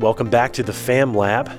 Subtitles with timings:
[0.00, 1.50] Welcome back to the Fam Lab.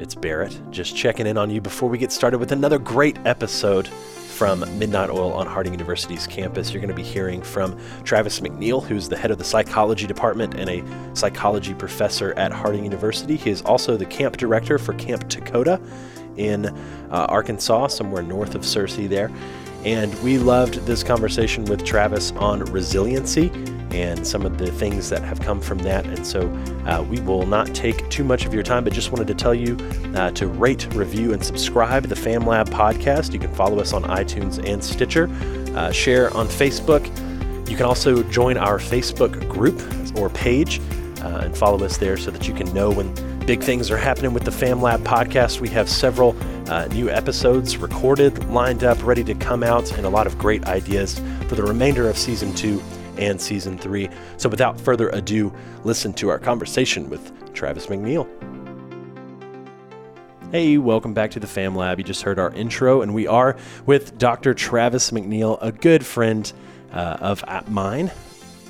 [0.00, 3.86] It's Barrett, just checking in on you before we get started with another great episode
[3.86, 6.72] from Midnight Oil on Harding University's campus.
[6.72, 10.54] You're going to be hearing from Travis McNeal, who's the head of the psychology department
[10.54, 13.36] and a psychology professor at Harding University.
[13.36, 15.80] He is also the camp director for Camp Tahkodah
[16.36, 19.30] in uh, Arkansas, somewhere north of Searcy there.
[19.84, 23.50] And we loved this conversation with Travis on resiliency
[23.90, 26.04] and some of the things that have come from that.
[26.06, 26.48] And so
[26.86, 29.54] uh, we will not take too much of your time, but just wanted to tell
[29.54, 29.76] you
[30.14, 33.32] uh, to rate, review, and subscribe the FamLab podcast.
[33.32, 35.28] You can follow us on iTunes and Stitcher,
[35.76, 37.06] uh, share on Facebook.
[37.68, 39.80] You can also join our Facebook group
[40.16, 40.80] or page
[41.22, 43.14] uh, and follow us there so that you can know when
[43.48, 45.58] big things are happening with the FamLab podcast.
[45.58, 46.36] We have several
[46.70, 50.66] uh, new episodes recorded, lined up, ready to come out, and a lot of great
[50.66, 52.82] ideas for the remainder of season two
[53.16, 54.10] and season three.
[54.36, 55.50] So without further ado,
[55.82, 58.28] listen to our conversation with Travis McNeal.
[60.52, 61.96] Hey, welcome back to the Fam Lab.
[61.96, 63.56] You just heard our intro, and we are
[63.86, 64.52] with Dr.
[64.52, 66.52] Travis McNeal, a good friend
[66.92, 68.10] uh, of mine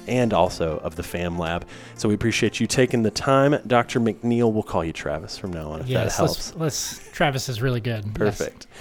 [0.08, 1.66] and also of the Fam Lab.
[1.94, 3.58] So we appreciate you taking the time.
[3.66, 4.00] Dr.
[4.00, 6.54] McNeal, we'll call you Travis from now on if yes, that helps.
[6.56, 8.14] Let's, let's, Travis is really good.
[8.14, 8.66] Perfect.
[8.70, 8.80] Yes.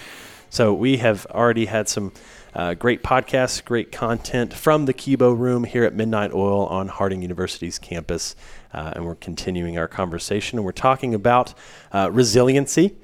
[0.49, 2.13] So we have already had some
[2.55, 7.21] uh, great podcasts, great content from the Kibo Room here at Midnight Oil on Harding
[7.21, 8.35] University's campus.
[8.73, 11.53] Uh, and we're continuing our conversation and we're talking about
[11.91, 12.97] uh, resiliency.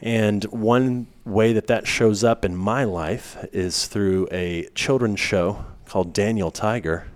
[0.00, 5.64] And one way that that shows up in my life is through a children's show
[5.86, 7.08] called Daniel Tiger.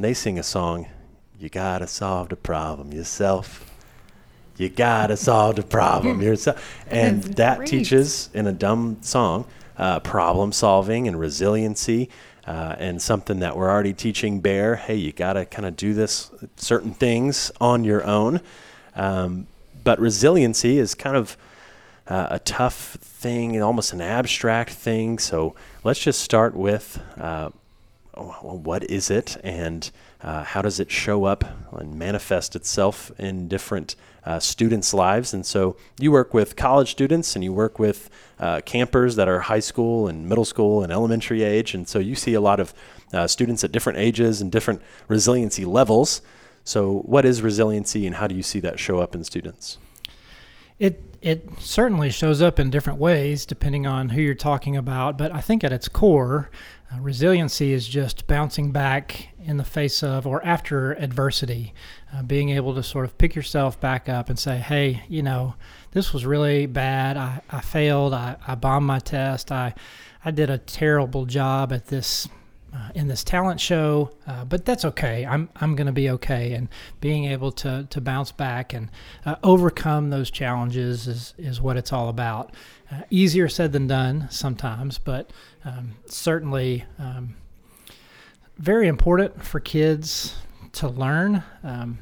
[0.00, 0.86] And they sing a song,
[1.38, 3.70] You Gotta Solve the Problem Yourself.
[4.56, 6.74] You gotta solve the problem yourself.
[6.86, 7.68] And that great.
[7.68, 9.44] teaches in a dumb song
[9.76, 12.08] uh, problem solving and resiliency.
[12.46, 14.76] Uh, and something that we're already teaching Bear.
[14.76, 18.40] Hey, you got to kind of do this certain things on your own.
[18.96, 19.48] Um,
[19.84, 21.36] but resiliency is kind of
[22.08, 25.18] uh, a tough thing, almost an abstract thing.
[25.18, 27.50] So let's just start with uh,
[28.14, 29.90] what is it and
[30.22, 33.94] uh, how does it show up and manifest itself in different
[34.24, 35.32] uh, students' lives.
[35.32, 39.40] And so you work with college students and you work with uh, campers that are
[39.40, 41.74] high school and middle school and elementary age.
[41.74, 42.74] And so you see a lot of
[43.12, 46.22] uh, students at different ages and different resiliency levels.
[46.64, 49.78] So, what is resiliency and how do you see that show up in students?
[50.78, 55.32] It it certainly shows up in different ways depending on who you're talking about, but
[55.32, 56.50] I think at its core,
[56.92, 61.74] uh, resiliency is just bouncing back in the face of or after adversity,
[62.12, 65.54] uh, being able to sort of pick yourself back up and say, hey, you know,
[65.92, 67.16] this was really bad.
[67.16, 68.14] I, I failed.
[68.14, 69.52] I, I bombed my test.
[69.52, 69.74] I,
[70.24, 72.28] I did a terrible job at this
[72.74, 75.26] uh, in this talent show, uh, but that's okay.
[75.26, 76.68] I'm I'm going to be okay, and
[77.00, 78.90] being able to to bounce back and
[79.26, 82.54] uh, overcome those challenges is is what it's all about.
[82.90, 85.32] Uh, easier said than done sometimes, but
[85.64, 87.34] um, certainly um,
[88.58, 90.36] very important for kids
[90.72, 91.42] to learn.
[91.64, 91.98] Um,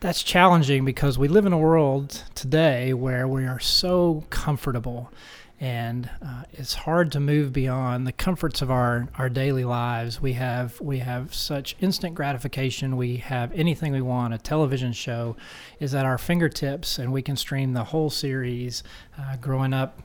[0.00, 5.12] that's challenging because we live in a world today where we are so comfortable
[5.58, 10.20] and uh, it's hard to move beyond the comforts of our, our daily lives.
[10.20, 12.96] We have we have such instant gratification.
[12.96, 14.34] We have anything we want.
[14.34, 15.36] A television show
[15.80, 18.82] is at our fingertips, and we can stream the whole series.
[19.18, 20.02] Uh, growing up,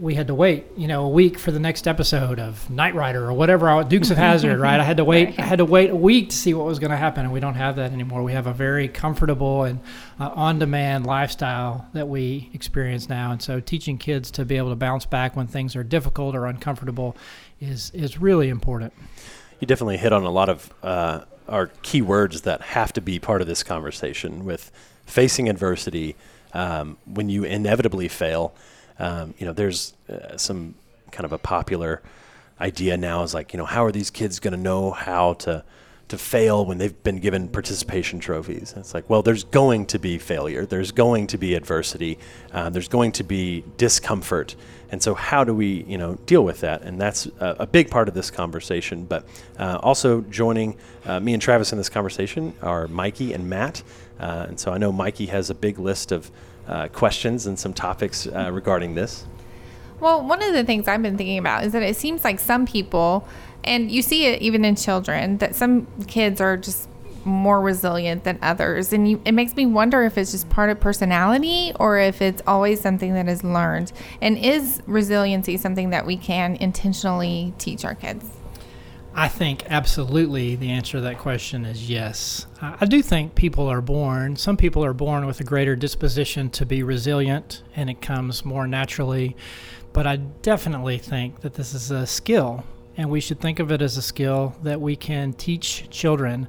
[0.00, 3.24] we had to wait, you know, a week for the next episode of Knight Rider
[3.24, 4.80] or whatever, Dukes of Hazzard, right?
[4.80, 5.34] I had to wait.
[5.38, 7.40] I had to wait a week to see what was going to happen, and we
[7.40, 8.22] don't have that anymore.
[8.22, 9.80] We have a very comfortable and
[10.18, 14.76] uh, on-demand lifestyle that we experience now, and so teaching kids to be able to
[14.76, 17.16] bounce back when things are difficult or uncomfortable
[17.60, 18.92] is is really important.
[19.60, 23.18] You definitely hit on a lot of uh, our key words that have to be
[23.18, 24.72] part of this conversation with
[25.06, 26.16] facing adversity.
[26.54, 28.54] Um, when you inevitably fail
[29.02, 30.76] um, you know, there's uh, some
[31.10, 32.00] kind of a popular
[32.60, 35.64] idea now is like, you know, how are these kids going to know how to
[36.08, 38.74] to fail when they've been given participation trophies?
[38.76, 42.18] it's like, well, there's going to be failure, there's going to be adversity,
[42.52, 44.54] uh, there's going to be discomfort,
[44.90, 46.82] and so how do we, you know, deal with that?
[46.82, 49.06] And that's a, a big part of this conversation.
[49.06, 49.26] But
[49.58, 53.82] uh, also joining uh, me and Travis in this conversation are Mikey and Matt,
[54.20, 56.30] uh, and so I know Mikey has a big list of
[56.66, 59.26] uh, questions and some topics uh, regarding this?
[60.00, 62.66] Well, one of the things I've been thinking about is that it seems like some
[62.66, 63.26] people,
[63.62, 66.88] and you see it even in children, that some kids are just
[67.24, 68.92] more resilient than others.
[68.92, 72.42] And you, it makes me wonder if it's just part of personality or if it's
[72.46, 73.92] always something that is learned.
[74.20, 78.28] And is resiliency something that we can intentionally teach our kids?
[79.14, 82.46] I think absolutely the answer to that question is yes.
[82.60, 86.64] I do think people are born, some people are born with a greater disposition to
[86.64, 89.36] be resilient and it comes more naturally.
[89.92, 92.64] But I definitely think that this is a skill
[92.96, 96.48] and we should think of it as a skill that we can teach children.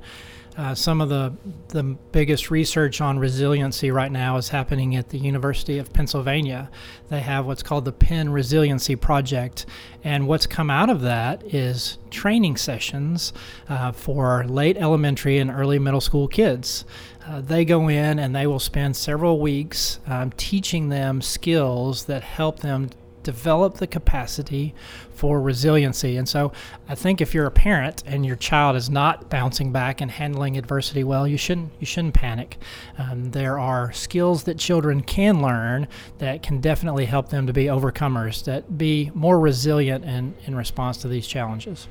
[0.56, 1.34] Uh, some of the
[1.70, 6.70] the biggest research on resiliency right now is happening at the University of Pennsylvania.
[7.10, 9.66] They have what's called the Penn Resiliency Project,
[10.04, 13.34] and what's come out of that is training sessions
[13.68, 16.86] uh, for late elementary and early middle school kids.
[17.28, 22.22] Uh, they go in and they will spend several weeks um, teaching them skills that
[22.22, 22.90] help them
[23.24, 24.74] develop the capacity
[25.12, 26.18] for resiliency.
[26.18, 26.52] And so
[26.88, 30.58] I think if you're a parent and your child is not bouncing back and handling
[30.58, 32.58] adversity well, you shouldn't you shouldn't panic.
[32.98, 35.88] Um, there are skills that children can learn
[36.18, 40.98] that can definitely help them to be overcomers, that be more resilient in, in response
[40.98, 41.88] to these challenges.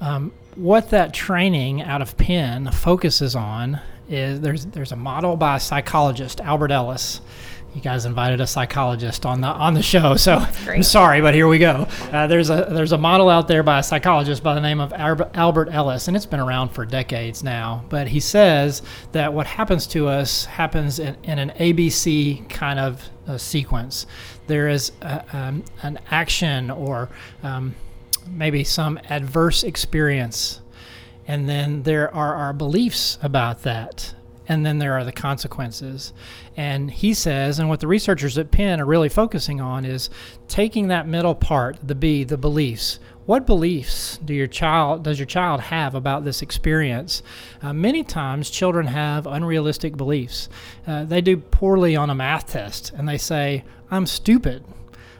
[0.00, 5.56] Um, what that training out of Penn focuses on is there's there's a model by
[5.56, 7.20] a psychologist, Albert Ellis,
[7.76, 10.36] you guys invited a psychologist on the on the show, so
[10.66, 11.86] I'm sorry, but here we go.
[12.10, 14.94] Uh, there's a there's a model out there by a psychologist by the name of
[14.94, 17.84] Albert Ellis, and it's been around for decades now.
[17.90, 18.80] But he says
[19.12, 24.06] that what happens to us happens in, in an ABC kind of uh, sequence.
[24.46, 27.10] There is a, um, an action or
[27.42, 27.74] um,
[28.26, 30.62] maybe some adverse experience,
[31.28, 34.14] and then there are our beliefs about that
[34.48, 36.12] and then there are the consequences.
[36.56, 40.08] And he says, and what the researchers at Penn are really focusing on is
[40.48, 42.98] taking that middle part, the B, the beliefs.
[43.26, 47.22] What beliefs do your child does your child have about this experience?
[47.60, 50.48] Uh, many times, children have unrealistic beliefs.
[50.86, 54.64] Uh, they do poorly on a math test, and they say, "I'm stupid."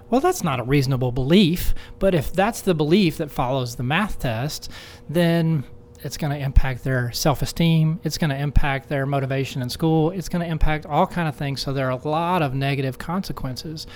[0.08, 4.20] Well, that's not a reasonable belief, but if that's the belief that follows the math
[4.20, 4.70] test,
[5.10, 5.64] then
[6.02, 10.28] it's going to impact their self-esteem it's going to impact their motivation in school it's
[10.28, 11.60] going to impact all kind of things.
[11.60, 13.86] So there are a lot of negative consequences.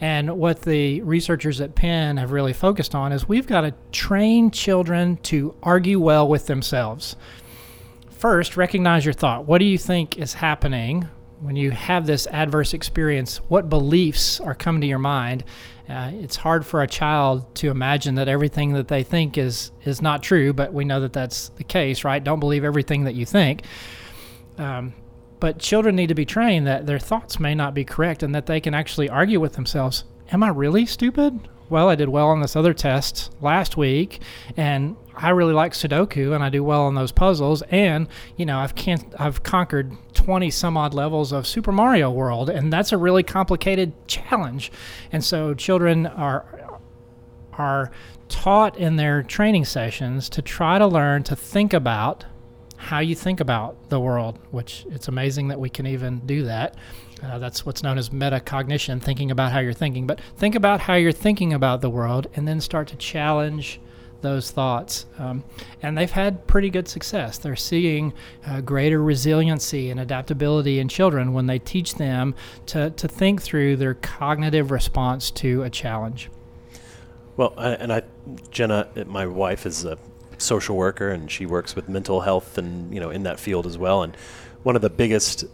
[0.00, 4.50] And what the researchers at penn have really focused on is we've got to train
[4.50, 7.16] children to argue well with themselves.
[8.10, 9.46] First recognize your thought.
[9.46, 11.08] What do you think is happening?
[11.40, 15.44] When you have this adverse experience what beliefs are coming to your mind
[15.90, 20.00] uh, it's hard for a child to imagine that everything that they think is is
[20.00, 22.22] not true, but we know that that's the case, right?
[22.22, 23.62] Don't believe everything that you think.
[24.56, 24.94] Um,
[25.40, 28.46] but children need to be trained that their thoughts may not be correct and that
[28.46, 30.04] they can actually argue with themselves.
[30.32, 31.48] Am I really stupid?
[31.70, 34.20] Well, I did well on this other test last week,
[34.56, 37.62] and I really like Sudoku and I do well on those puzzles.
[37.70, 42.48] And you know, I've can I've conquered 20 some odd levels of Super Mario World,
[42.48, 44.72] and that's a really complicated challenge.
[45.12, 46.46] And so children are
[47.52, 47.90] are
[48.28, 52.24] taught in their training sessions to try to learn to think about
[52.76, 56.76] how you think about the world, which it's amazing that we can even do that.
[57.22, 60.06] Uh, that's what's known as metacognition, thinking about how you're thinking.
[60.06, 63.78] But think about how you're thinking about the world and then start to challenge
[64.22, 65.06] those thoughts.
[65.18, 65.44] Um,
[65.82, 67.38] and they've had pretty good success.
[67.38, 68.12] They're seeing
[68.46, 72.34] uh, greater resiliency and adaptability in children when they teach them
[72.66, 76.30] to, to think through their cognitive response to a challenge.
[77.36, 78.02] Well, I, and I,
[78.50, 79.98] Jenna, my wife is a
[80.38, 83.78] social worker and she works with mental health and, you know, in that field as
[83.78, 84.02] well.
[84.02, 84.16] And
[84.62, 85.44] one of the biggest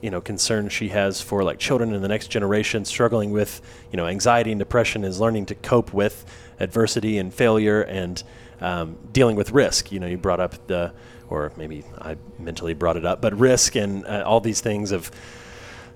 [0.00, 3.60] you know concerns she has for like children in the next generation struggling with
[3.92, 6.24] you know anxiety and depression is learning to cope with
[6.60, 8.22] adversity and failure and
[8.60, 9.90] um, dealing with risk.
[9.90, 10.92] You know, you brought up the,
[11.28, 15.10] or maybe I mentally brought it up, but risk and uh, all these things of,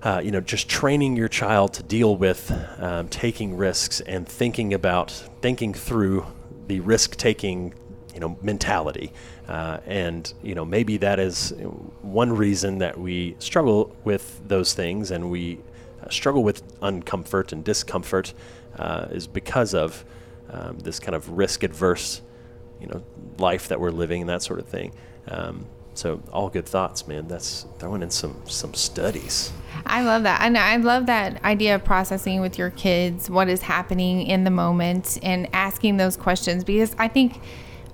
[0.03, 4.73] uh, you know, just training your child to deal with um, taking risks and thinking
[4.73, 6.25] about, thinking through
[6.67, 7.73] the risk taking,
[8.13, 9.11] you know, mentality.
[9.47, 11.53] Uh, and, you know, maybe that is
[12.01, 15.59] one reason that we struggle with those things and we
[16.03, 18.33] uh, struggle with uncomfort and discomfort
[18.79, 20.03] uh, is because of
[20.49, 22.21] um, this kind of risk adverse,
[22.79, 23.03] you know,
[23.37, 24.93] life that we're living and that sort of thing.
[25.27, 27.27] Um, so all good thoughts, man.
[27.27, 29.51] That's throwing in some some studies.
[29.85, 33.61] I love that, and I love that idea of processing with your kids what is
[33.61, 37.41] happening in the moment and asking those questions because I think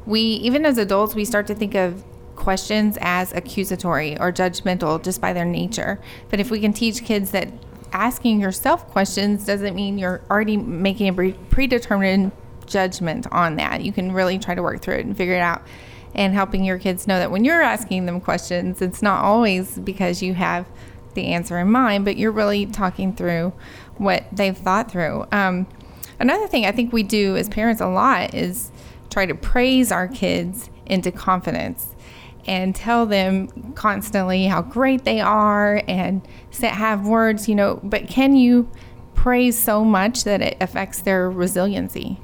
[0.06, 2.04] we, even as adults, we start to think of
[2.36, 6.00] questions as accusatory or judgmental just by their nature.
[6.30, 7.50] But if we can teach kids that
[7.94, 12.32] asking yourself questions doesn't mean you're already making a predetermined
[12.72, 13.82] judgment on that.
[13.82, 15.62] You can really try to work through it and figure it out.
[16.14, 20.22] And helping your kids know that when you're asking them questions, it's not always because
[20.22, 20.68] you have
[21.14, 23.54] the answer in mind, but you're really talking through
[23.98, 25.26] what they've thought through.
[25.32, 25.68] Um,
[26.20, 28.72] another thing I think we do as parents a lot is
[29.10, 31.96] try to praise our kids into confidence
[32.48, 36.28] and tell them constantly how great they are and
[36.62, 38.70] have words, you know, but can you
[39.14, 42.20] praise so much that it affects their resiliency?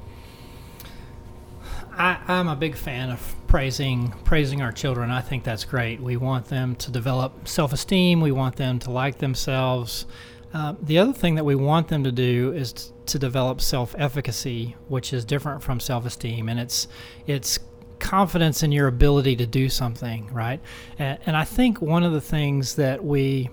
[1.98, 5.10] I, am a big fan of praising praising our children.
[5.10, 6.00] I think that's great.
[6.00, 8.20] We want them to develop self-esteem.
[8.20, 10.06] We want them to like themselves.
[10.54, 14.76] Uh, the other thing that we want them to do is t- to develop self-efficacy,
[14.86, 16.86] which is different from self-esteem, and it's
[17.26, 17.58] it's
[17.98, 20.60] confidence in your ability to do something, right?
[21.00, 23.50] And, and I think one of the things that we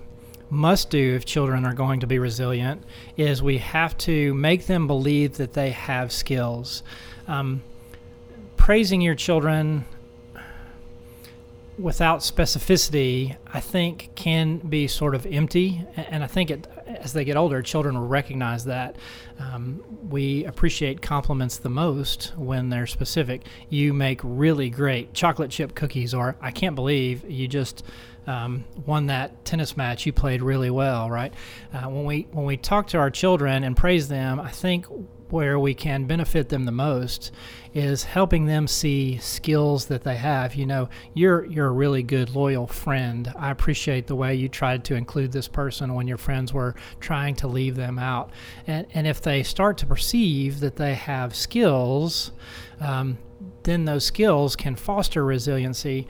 [0.50, 2.84] must do if children are going to be resilient
[3.16, 6.84] is we have to make them believe that they have skills.
[7.26, 7.62] Um,
[8.66, 9.84] praising your children
[11.78, 15.86] without specificity, I think, can be sort of empty.
[15.96, 18.96] And I think it, as they get older, children will recognize that.
[19.38, 23.42] Um, we appreciate compliments the most when they're specific.
[23.68, 27.84] You make really great chocolate chip cookies, or I can't believe you just.
[28.28, 30.04] Um, won that tennis match.
[30.04, 31.32] You played really well, right?
[31.72, 34.86] Uh, when we when we talk to our children and praise them, I think
[35.30, 37.32] where we can benefit them the most
[37.74, 40.54] is helping them see skills that they have.
[40.54, 43.32] You know, you're you're a really good loyal friend.
[43.36, 47.34] I appreciate the way you tried to include this person when your friends were trying
[47.36, 48.30] to leave them out.
[48.66, 52.32] And and if they start to perceive that they have skills,
[52.80, 53.18] um,
[53.64, 56.08] then those skills can foster resiliency.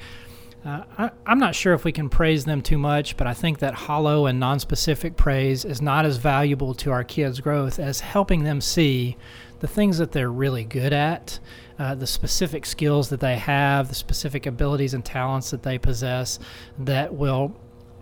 [0.67, 3.61] Uh, I, am not sure if we can praise them too much, but I think
[3.61, 8.43] that hollow and nonspecific praise is not as valuable to our kids' growth as helping
[8.43, 9.17] them see
[9.61, 11.39] the things that they're really good at,
[11.79, 16.41] uh, the specific skills that they have, the specific abilities and talents that they possess
[16.81, 17.55] that will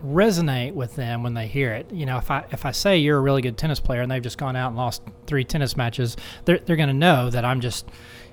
[0.03, 1.91] resonate with them when they hear it.
[1.91, 4.23] You know, if I if I say you're a really good tennis player and they've
[4.23, 7.61] just gone out and lost three tennis matches, they're they're going to know that I'm
[7.61, 7.85] just,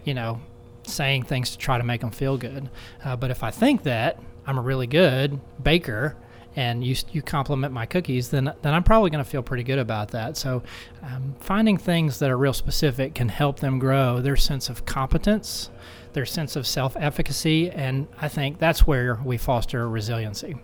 [0.04, 0.40] you know,
[0.84, 2.68] saying things to try to make them feel good.
[3.04, 6.16] Uh, but if I think that I'm a really good baker
[6.54, 9.78] and you you compliment my cookies, then then I'm probably going to feel pretty good
[9.78, 10.36] about that.
[10.36, 10.62] So,
[11.02, 15.70] um, finding things that are real specific can help them grow their sense of competence,
[16.12, 20.56] their sense of self-efficacy, and I think that's where we foster resiliency.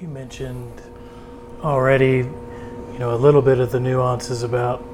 [0.00, 0.82] You mentioned
[1.62, 2.18] already,
[2.92, 4.84] you know, a little bit of the nuances about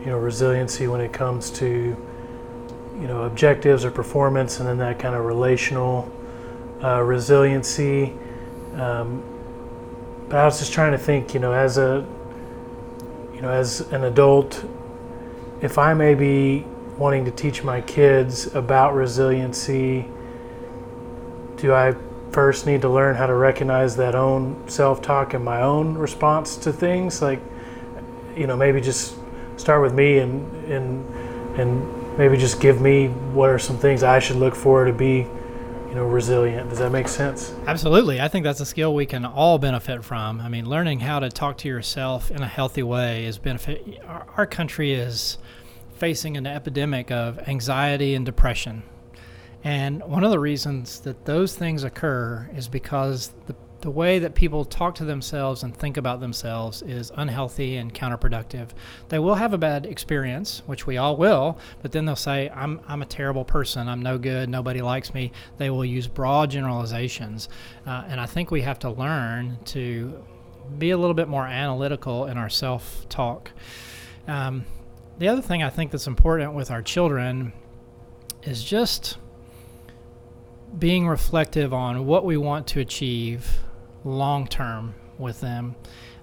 [0.00, 1.96] you know resiliency when it comes to
[3.00, 6.10] you know objectives or performance, and then that kind of relational
[6.82, 8.12] uh, resiliency.
[8.74, 9.22] Um,
[10.28, 12.06] but I was just trying to think, you know, as a
[13.34, 14.64] you know, as an adult,
[15.60, 16.64] if I may be
[16.96, 20.06] wanting to teach my kids about resiliency,
[21.56, 21.94] do I
[22.30, 26.72] first need to learn how to recognize that own self-talk and my own response to
[26.72, 27.20] things?
[27.20, 27.40] Like,
[28.36, 29.16] you know, maybe just
[29.56, 34.18] start with me and and and maybe just give me what are some things I
[34.18, 35.26] should look for to be,
[35.88, 36.70] you know, resilient.
[36.70, 37.54] Does that make sense?
[37.66, 38.20] Absolutely.
[38.20, 40.40] I think that's a skill we can all benefit from.
[40.40, 44.00] I mean, learning how to talk to yourself in a healthy way is benefit.
[44.06, 45.38] Our, our country is
[45.94, 48.82] facing an epidemic of anxiety and depression.
[49.64, 54.34] And one of the reasons that those things occur is because the the way that
[54.34, 58.68] people talk to themselves and think about themselves is unhealthy and counterproductive.
[59.08, 62.80] They will have a bad experience, which we all will, but then they'll say, I'm,
[62.86, 63.88] I'm a terrible person.
[63.88, 64.48] I'm no good.
[64.48, 65.32] Nobody likes me.
[65.58, 67.48] They will use broad generalizations.
[67.84, 70.24] Uh, and I think we have to learn to
[70.78, 73.50] be a little bit more analytical in our self talk.
[74.28, 74.64] Um,
[75.18, 77.52] the other thing I think that's important with our children
[78.44, 79.18] is just
[80.78, 83.58] being reflective on what we want to achieve
[84.04, 85.76] long term with them.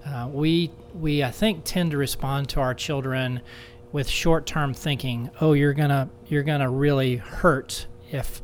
[0.06, 3.42] Uh, we we I think tend to respond to our children
[3.92, 5.30] with short term thinking.
[5.42, 8.42] Oh, you're gonna you're gonna really hurt if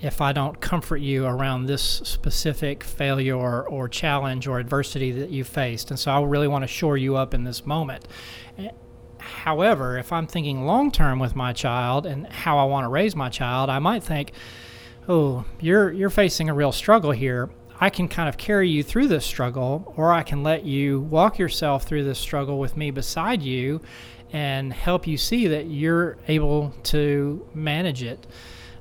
[0.00, 5.30] if I don't comfort you around this specific failure or, or challenge or adversity that
[5.30, 5.90] you faced.
[5.90, 8.06] And so I really want to shore you up in this moment.
[9.18, 13.16] However, if I'm thinking long term with my child and how I want to raise
[13.16, 14.32] my child, I might think,
[15.08, 17.50] oh, you're you're facing a real struggle here.
[17.80, 21.38] I can kind of carry you through this struggle, or I can let you walk
[21.38, 23.80] yourself through this struggle with me beside you
[24.32, 28.26] and help you see that you're able to manage it.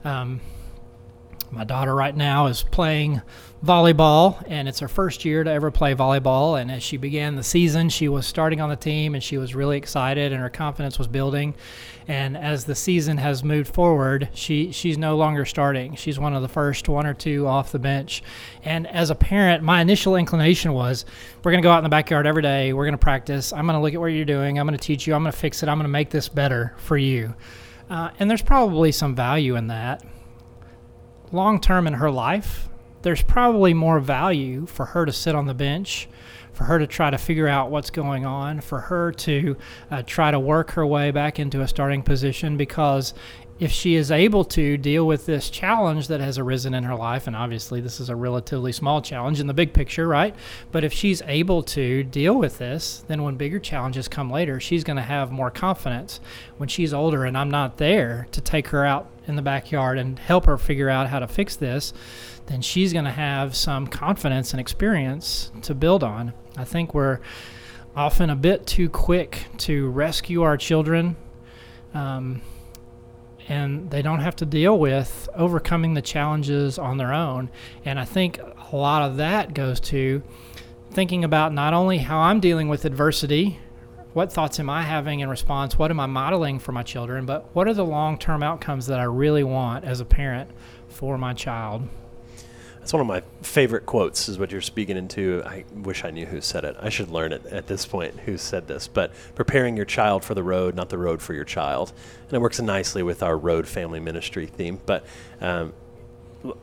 [0.04, 0.42] Um,
[1.52, 3.22] my daughter right now is playing
[3.66, 6.60] volleyball, and it's her first year to ever play volleyball.
[6.60, 9.56] And as she began the season, she was starting on the team, and she was
[9.56, 11.56] really excited, and her confidence was building.
[12.08, 15.96] And as the season has moved forward, she she's no longer starting.
[15.96, 18.24] She's one of the first one or two off the bench.
[18.64, 21.06] And as a parent, my initial inclination was,
[21.44, 22.72] we're going to go out in the backyard every day.
[22.74, 23.52] We're going to practice.
[23.52, 24.58] I'm going to look at what you're doing.
[24.58, 25.16] I'm going to teach you.
[25.16, 25.70] I'm going to fix it.
[25.70, 27.36] I'm going to make this better for you.
[27.90, 30.04] Uh, and there's probably some value in that.
[31.32, 32.70] Long term in her life,
[33.02, 36.08] there's probably more value for her to sit on the bench,
[36.54, 39.58] for her to try to figure out what's going on, for her to
[39.92, 43.14] uh, try to work her way back into a starting position because
[43.60, 47.26] if she is able to deal with this challenge that has arisen in her life,
[47.26, 50.36] and obviously this is a relatively small challenge in the big picture, right?
[50.72, 54.84] But if she's able to deal with this, then when bigger challenges come later, she's
[54.84, 56.20] going to have more confidence.
[56.58, 60.20] When she's older and I'm not there to take her out in the backyard and
[60.20, 61.94] help her figure out how to fix this,
[62.46, 66.34] then she's going to have some confidence and experience to build on.
[66.56, 67.20] I think we're
[67.96, 71.16] often a bit too quick to rescue our children.
[71.96, 72.42] Um,
[73.50, 77.50] and they don't have to deal with overcoming the challenges on their own.
[77.86, 80.22] And I think a lot of that goes to
[80.92, 83.60] thinking about not only how I'm dealing with adversity,
[84.14, 87.54] what thoughts am I having in response, what am I modeling for my children, but
[87.56, 90.50] what are the long term outcomes that I really want as a parent
[90.88, 91.88] for my child.
[92.88, 95.44] That's one of my favorite quotes, is what you're speaking into.
[95.46, 96.78] I wish I knew who said it.
[96.80, 98.88] I should learn it at this point who said this.
[98.88, 101.92] But preparing your child for the road, not the road for your child.
[102.28, 104.80] And it works nicely with our road family ministry theme.
[104.86, 105.06] But,
[105.42, 105.74] um,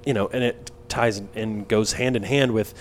[0.07, 2.73] you know, and it ties and goes hand in hand with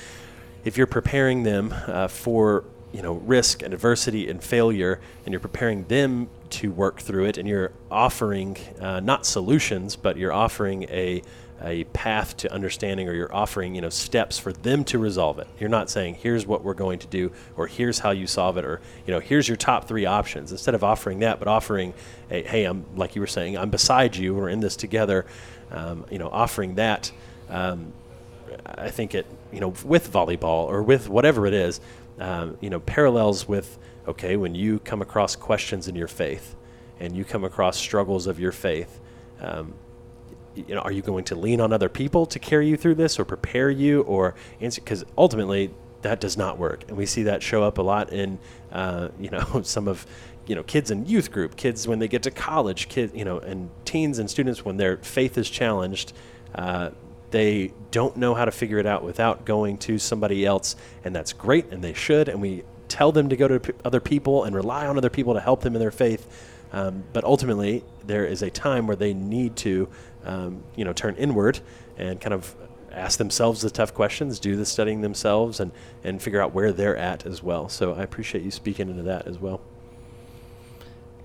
[0.63, 5.41] if you're preparing them uh, for you know risk and adversity and failure and you're
[5.41, 10.83] preparing them to work through it and you're offering uh, not solutions but you're offering
[10.83, 11.23] a
[11.63, 15.47] a path to understanding or you're offering you know steps for them to resolve it.
[15.59, 18.65] You're not saying here's what we're going to do or here's how you solve it
[18.65, 20.51] or you know here's your top three options.
[20.51, 21.93] Instead of offering that but offering
[22.29, 24.33] a, hey i'm like you were saying i'm beside you.
[24.33, 25.25] We're in this together
[25.71, 27.11] um, you know offering that
[27.49, 27.93] um,
[28.65, 31.81] i think it you know with volleyball or with whatever it is
[32.19, 33.77] um, you know parallels with
[34.07, 36.55] okay when you come across questions in your faith
[36.99, 38.99] and you come across struggles of your faith
[39.41, 39.73] um,
[40.55, 43.19] you know, are you going to lean on other people to carry you through this
[43.19, 44.81] or prepare you or answer?
[44.81, 48.37] Because ultimately, that does not work, and we see that show up a lot in,
[48.71, 50.05] uh, you know, some of,
[50.45, 53.39] you know, kids in youth group, kids when they get to college, kids, you know,
[53.39, 56.13] and teens and students when their faith is challenged.
[56.53, 56.89] Uh,
[57.31, 61.33] they don't know how to figure it out without going to somebody else, and that's
[61.33, 62.29] great, and they should.
[62.29, 65.33] And we tell them to go to p- other people and rely on other people
[65.33, 66.52] to help them in their faith.
[66.73, 69.87] Um, but ultimately, there is a time where they need to
[70.25, 71.59] um, you know, turn inward
[71.97, 72.55] and kind of
[72.91, 75.71] ask themselves the tough questions, do the studying themselves, and,
[76.03, 77.69] and figure out where they're at as well.
[77.69, 79.61] So I appreciate you speaking into that as well.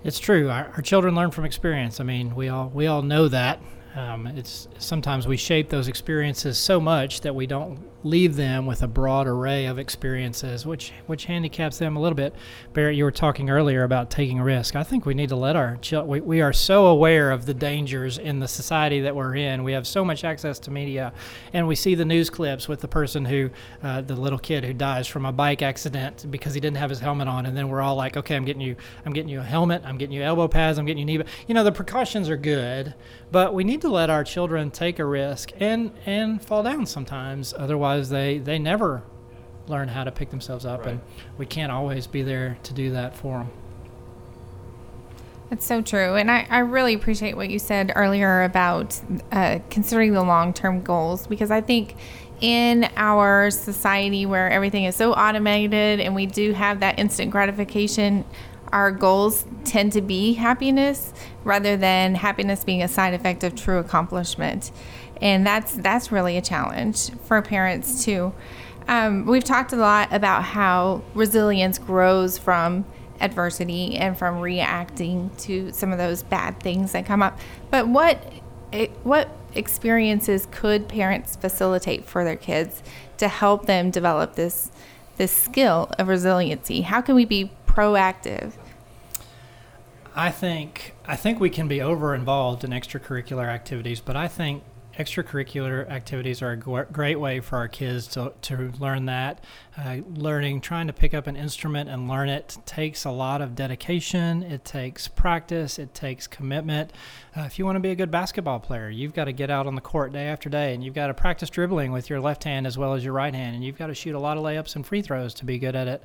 [0.04, 0.48] It's true.
[0.48, 2.00] Our, our children learn from experience.
[2.00, 3.60] I mean, we all we all know that.
[3.96, 8.82] Um, it's sometimes we shape those experiences so much that we don't leave them with
[8.82, 12.34] a broad array of experiences, which which handicaps them a little bit.
[12.72, 14.76] Barrett, you were talking earlier about taking risk.
[14.76, 16.08] I think we need to let our children.
[16.08, 19.64] We, we are so aware of the dangers in the society that we're in.
[19.64, 21.12] We have so much access to media,
[21.52, 23.50] and we see the news clips with the person who,
[23.82, 27.00] uh, the little kid who dies from a bike accident because he didn't have his
[27.00, 29.44] helmet on, and then we're all like, okay, I'm getting you, I'm getting you a
[29.44, 31.24] helmet, I'm getting you elbow pads, I'm getting you knee.
[31.48, 32.94] You know, the precautions are good,
[33.32, 37.52] but we need to let our children take a risk and and fall down sometimes.
[37.56, 39.02] Otherwise, they they never
[39.66, 40.90] learn how to pick themselves up, right.
[40.90, 41.00] and
[41.36, 43.50] we can't always be there to do that for them.
[45.50, 46.14] That's so true.
[46.16, 49.00] And I, I really appreciate what you said earlier about
[49.32, 51.96] uh, considering the long term goals because I think
[52.40, 58.24] in our society where everything is so automated and we do have that instant gratification,
[58.72, 61.12] our goals tend to be happiness
[61.44, 64.70] rather than happiness being a side effect of true accomplishment.
[65.20, 68.32] And that's that's really a challenge for parents too.
[68.86, 72.86] Um, we've talked a lot about how resilience grows from
[73.20, 77.38] adversity and from reacting to some of those bad things that come up.
[77.70, 78.32] But what
[79.02, 82.82] what experiences could parents facilitate for their kids
[83.16, 84.70] to help them develop this
[85.16, 86.82] this skill of resiliency?
[86.82, 88.52] How can we be proactive?
[90.14, 94.62] I think I think we can be over involved in extracurricular activities, but I think
[94.98, 99.44] extracurricular activities are a great way for our kids to, to learn that.
[99.76, 103.54] Uh, learning, trying to pick up an instrument and learn it takes a lot of
[103.54, 106.92] dedication, it takes practice, it takes commitment.
[107.36, 109.68] Uh, if you want to be a good basketball player, you've got to get out
[109.68, 112.42] on the court day after day and you've got to practice dribbling with your left
[112.42, 114.42] hand as well as your right hand, and you've got to shoot a lot of
[114.42, 116.02] layups and free throws to be good at it.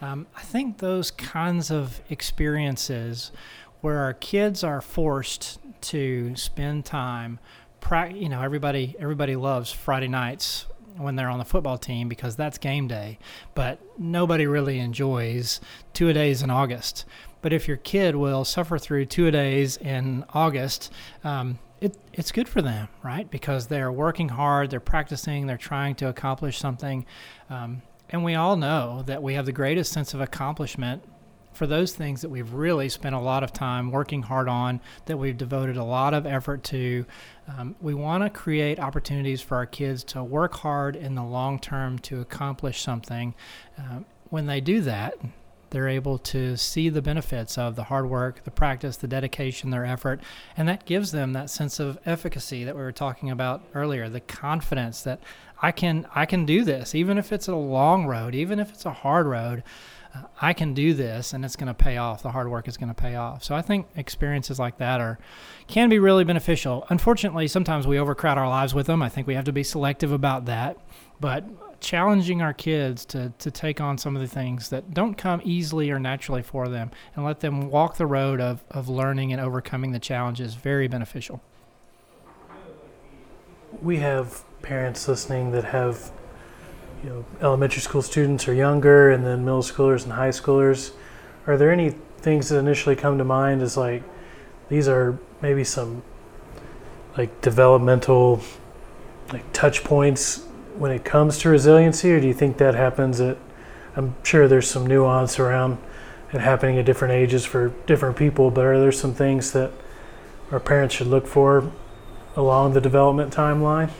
[0.00, 3.30] Um, I think those kinds of experiences
[3.82, 7.38] where our kids are forced to spend time
[7.90, 10.66] you know everybody everybody loves Friday nights
[10.96, 13.18] when they're on the football team because that's game day.
[13.54, 15.60] But nobody really enjoys
[15.92, 17.04] two a days in August.
[17.40, 20.92] But if your kid will suffer through two a days in August,
[21.24, 23.28] um, it, it's good for them, right?
[23.30, 27.04] Because they're working hard, they're practicing, they're trying to accomplish something.
[27.50, 31.02] Um, and we all know that we have the greatest sense of accomplishment
[31.52, 35.16] for those things that we've really spent a lot of time working hard on, that
[35.16, 37.04] we've devoted a lot of effort to.
[37.48, 41.58] Um, we want to create opportunities for our kids to work hard in the long
[41.58, 43.34] term to accomplish something.
[43.78, 45.14] Um, when they do that,
[45.72, 49.86] they're able to see the benefits of the hard work, the practice, the dedication, their
[49.86, 50.20] effort,
[50.54, 54.20] and that gives them that sense of efficacy that we were talking about earlier, the
[54.20, 55.20] confidence that
[55.62, 58.84] I can I can do this even if it's a long road, even if it's
[58.84, 59.62] a hard road.
[60.40, 62.22] I can do this and it's going to pay off.
[62.22, 63.44] The hard work is going to pay off.
[63.44, 65.18] So I think experiences like that are
[65.68, 66.86] can be really beneficial.
[66.90, 69.02] Unfortunately, sometimes we overcrowd our lives with them.
[69.02, 70.78] I think we have to be selective about that.
[71.20, 71.44] But
[71.80, 75.90] challenging our kids to, to take on some of the things that don't come easily
[75.90, 79.92] or naturally for them and let them walk the road of, of learning and overcoming
[79.92, 81.40] the challenges very beneficial.
[83.80, 86.12] We have parents listening that have
[87.02, 90.92] you know elementary school students or younger and then middle schoolers and high schoolers.
[91.46, 94.02] Are there any things that initially come to mind as like
[94.68, 96.02] these are maybe some
[97.18, 98.42] like developmental
[99.32, 100.44] like touch points
[100.78, 103.36] when it comes to resiliency, or do you think that happens at?
[103.94, 105.78] I'm sure there's some nuance around
[106.32, 109.70] it happening at different ages for different people, but are there some things that
[110.50, 111.70] our parents should look for
[112.36, 113.90] along the development timeline?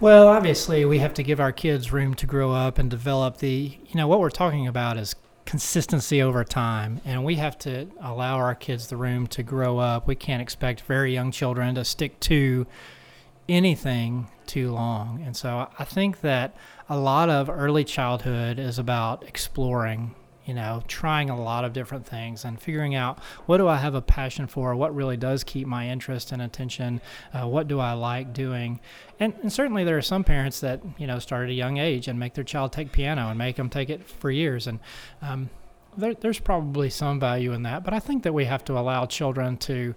[0.00, 3.76] Well, obviously, we have to give our kids room to grow up and develop the,
[3.84, 7.00] you know, what we're talking about is consistency over time.
[7.04, 10.06] And we have to allow our kids the room to grow up.
[10.06, 12.64] We can't expect very young children to stick to
[13.48, 15.20] anything too long.
[15.26, 16.54] And so I think that
[16.88, 20.14] a lot of early childhood is about exploring,
[20.48, 23.94] you know, trying a lot of different things and figuring out what do I have
[23.94, 27.02] a passion for, what really does keep my interest and attention,
[27.34, 28.80] uh, what do I like doing.
[29.20, 32.08] And, and certainly there are some parents that, you know, start at a young age
[32.08, 34.66] and make their child take piano and make them take it for years.
[34.66, 34.80] And
[35.20, 35.50] um,
[35.98, 37.84] there, there's probably some value in that.
[37.84, 39.94] But I think that we have to allow children to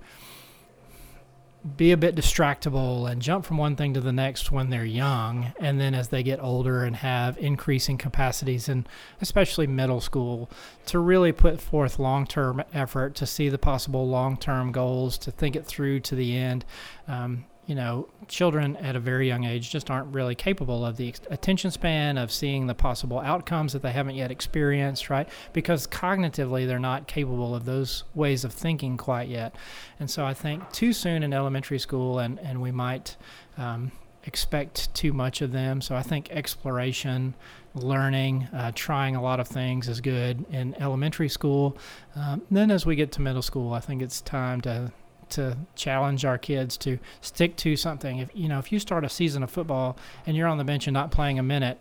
[1.77, 5.53] be a bit distractible and jump from one thing to the next when they're young.
[5.59, 8.87] And then as they get older and have increasing capacities and
[9.21, 10.49] especially middle school
[10.87, 15.65] to really put forth long-term effort to see the possible long-term goals to think it
[15.65, 16.65] through to the end.
[17.07, 21.13] Um, you know, children at a very young age just aren't really capable of the
[21.29, 25.29] attention span of seeing the possible outcomes that they haven't yet experienced, right?
[25.53, 29.55] Because cognitively they're not capable of those ways of thinking quite yet.
[29.99, 33.15] And so I think too soon in elementary school, and, and we might
[33.57, 33.91] um,
[34.23, 35.81] expect too much of them.
[35.81, 37.35] So I think exploration,
[37.75, 41.77] learning, uh, trying a lot of things is good in elementary school.
[42.15, 44.91] Um, then as we get to middle school, I think it's time to
[45.31, 48.19] to challenge our kids to stick to something.
[48.19, 50.87] If you know, if you start a season of football and you're on the bench
[50.87, 51.79] and not playing a minute,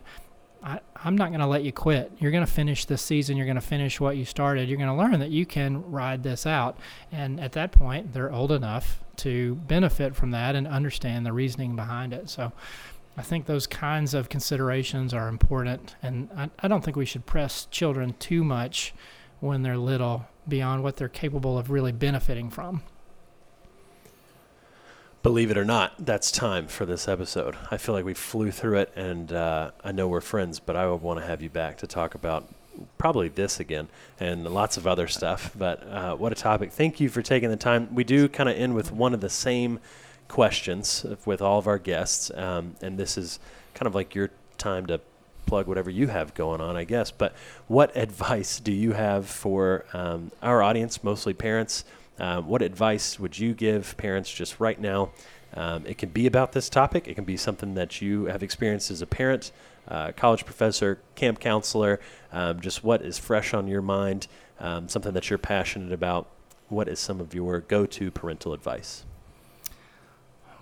[0.63, 2.11] I, am not going to let you quit.
[2.19, 3.35] You're going to finish this season.
[3.35, 4.69] You're going to finish what you started.
[4.69, 6.77] You're going to learn that you can ride this out.
[7.11, 11.75] And at that point, they're old enough to benefit from that and understand the reasoning
[11.75, 12.29] behind it.
[12.29, 12.51] So
[13.17, 15.95] I think those kinds of considerations are important.
[16.01, 18.93] And I, I don't think we should press children too much
[19.39, 22.83] when they're little beyond what they're capable of really benefiting from.
[25.23, 27.55] Believe it or not, that's time for this episode.
[27.69, 30.89] I feel like we flew through it, and uh, I know we're friends, but I
[30.89, 32.51] would want to have you back to talk about
[32.97, 33.87] probably this again
[34.19, 35.51] and lots of other stuff.
[35.55, 36.71] But uh, what a topic.
[36.71, 37.93] Thank you for taking the time.
[37.93, 39.79] We do kind of end with one of the same
[40.27, 43.39] questions with all of our guests, um, and this is
[43.75, 44.99] kind of like your time to
[45.45, 47.11] plug whatever you have going on, I guess.
[47.11, 47.35] But
[47.67, 51.85] what advice do you have for um, our audience, mostly parents?
[52.19, 55.11] Um, what advice would you give parents just right now?
[55.53, 57.07] Um, it can be about this topic.
[57.07, 59.51] It can be something that you have experienced as a parent,
[59.87, 61.99] uh, college professor, camp counselor,
[62.31, 64.27] um, just what is fresh on your mind,
[64.59, 66.27] um, something that you're passionate about.
[66.69, 69.03] What is some of your go to parental advice?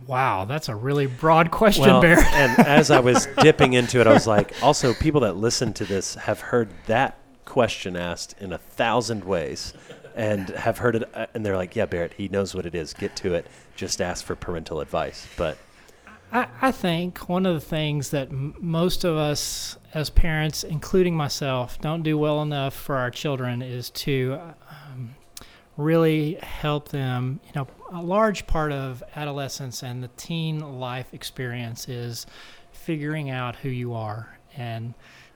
[0.07, 2.19] Wow, that's a really broad question, well, Bear.
[2.19, 5.85] and as I was dipping into it, I was like, also, people that listen to
[5.85, 9.73] this have heard that question asked in a thousand ways
[10.19, 12.93] and have heard it, uh, and they're like, "Yeah, Barrett, he knows what it is.
[12.93, 13.47] Get to it.
[13.77, 15.57] Just ask for parental advice." But
[16.29, 21.15] I, I think one of the things that m- most of us as parents, including
[21.15, 24.37] myself, don't do well enough for our children is to
[24.69, 25.15] um,
[25.77, 27.39] really help them.
[27.45, 32.25] You know, a large part of adolescence and the teen life experience is
[32.73, 34.93] figuring out who you are and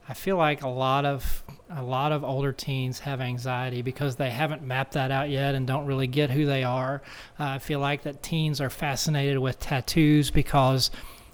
[0.08, 1.43] I feel like a lot of
[1.76, 5.66] a lot of older teens have anxiety because they haven't mapped that out yet and
[5.66, 7.02] don't really get who they are.
[7.40, 10.92] Uh, I feel like that teens are fascinated with tattoos because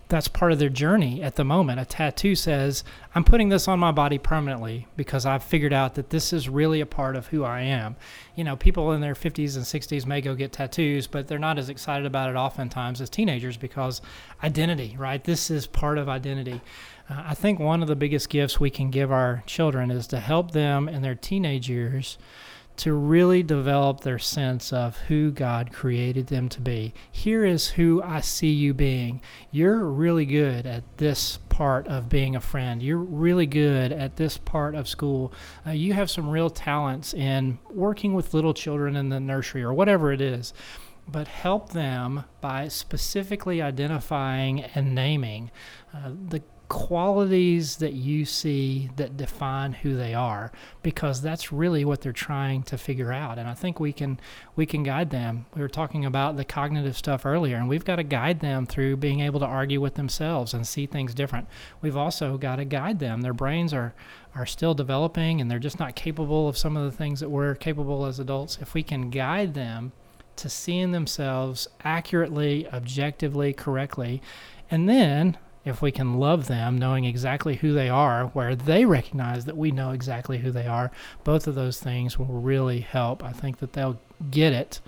[0.10, 1.80] that's part of their journey at the moment.
[1.80, 6.10] A tattoo says, I'm putting this on my body permanently because I've figured out that
[6.10, 7.96] this is really a part of who I am.
[8.36, 11.60] You know, people in their 50s and 60s may go get tattoos, but they're not
[11.60, 14.02] as excited about it oftentimes as teenagers because
[14.44, 15.24] identity, right?
[15.24, 16.60] This is part of identity.
[17.08, 20.20] Uh, I think one of the biggest gifts we can give our children is to
[20.20, 22.18] help them in their teenage years
[22.80, 26.94] to really develop their sense of who God created them to be.
[27.12, 29.22] Here is who I see you being.
[29.52, 32.82] You're really good at this part of being a friend.
[32.82, 35.34] You're really good at this part of school.
[35.68, 39.74] Uh, you have some real talents in working with little children in the nursery or
[39.74, 40.54] whatever it is.
[41.06, 45.52] But help them by specifically identifying and naming
[45.94, 50.52] uh, the qualities that you see that define who they are
[50.84, 53.40] because that's really what they're trying to figure out.
[53.40, 54.20] And i think we can
[54.56, 55.48] we can guide them.
[55.56, 58.98] We were talking about the cognitive stuff earlier and we've got to guide them through
[58.98, 61.48] being able to argue with themselves and see things different.
[61.82, 63.22] We've also got to guide them.
[63.22, 63.96] Their brains are
[64.36, 67.56] are still developing and they're just not capable of some of the things that we're
[67.56, 68.60] capable as adults.
[68.62, 69.92] If we can guide them
[70.36, 74.22] to seeing themselves accurately objectively correctly
[74.70, 75.36] and then
[75.70, 79.72] if we can love them, knowing exactly who they are, where they recognize that we
[79.72, 80.92] know exactly who they are,
[81.24, 83.24] both of those things will really help.
[83.24, 84.00] I think that they'll
[84.32, 84.82] get it.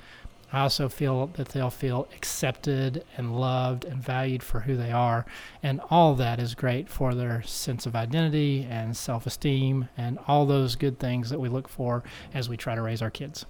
[0.54, 5.26] I also feel that they'll feel accepted and loved and valued for who they are.
[5.63, 10.46] And all that is great for their sense of identity and self esteem and all
[10.46, 13.46] those good things that we look for as we try to raise our kids.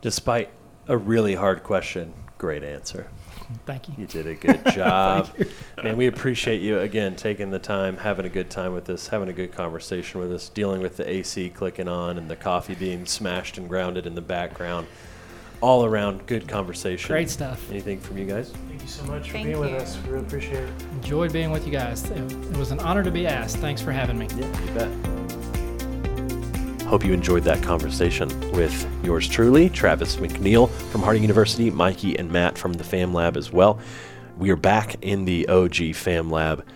[0.00, 0.50] Despite
[0.90, 3.06] a really hard question, great answer.
[3.64, 3.94] Thank you.
[3.98, 5.30] You did a good job.
[5.78, 9.28] and we appreciate you again taking the time, having a good time with us, having
[9.28, 13.06] a good conversation with us, dealing with the AC clicking on and the coffee being
[13.06, 14.86] smashed and grounded in the background.
[15.60, 17.12] All around good conversation.
[17.12, 17.70] Great stuff.
[17.70, 18.50] Anything from you guys?
[18.68, 19.98] Thank you so much for Thank being with us.
[20.04, 20.82] We really appreciate it.
[20.92, 22.08] Enjoyed being with you guys.
[22.10, 23.58] It, it was an honor to be asked.
[23.58, 24.26] Thanks for having me.
[24.36, 25.19] Yeah, you bet.
[26.90, 32.32] Hope you enjoyed that conversation with yours truly, Travis McNeal from Harding University, Mikey and
[32.32, 33.78] Matt from the Fam Lab as well.
[34.36, 36.66] We are back in the OG Fam Lab